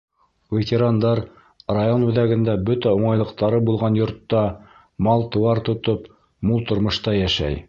Ветерандар 0.59 1.19
район 1.77 2.05
үҙәгендә 2.07 2.55
бөтә 2.71 2.95
уңайлыҡтары 3.01 3.61
булған 3.69 4.01
йортта, 4.03 4.43
мал-тыуар 5.09 5.65
тотоп, 5.71 6.13
мул 6.51 6.69
тормошта 6.73 7.19
йәшәй. 7.25 7.59